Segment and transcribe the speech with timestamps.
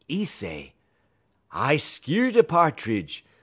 [0.07, 0.73] 'E say:
[1.51, 3.21] "'I skeer da Pa'tridge.